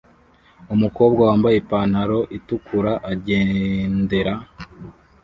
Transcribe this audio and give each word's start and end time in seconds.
umukobwa 0.73 1.21
wambaye 1.29 1.55
ipantaro 1.57 2.19
itukura 2.37 2.93
agendera 3.11 4.33